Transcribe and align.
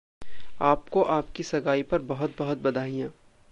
आपको 0.61 1.01
आपकी 1.01 1.43
सगाई 1.43 1.83
पर 1.83 2.01
बहुत 2.01 2.35
बहुत 2.37 2.61
बधाईंयाँ। 2.61 3.09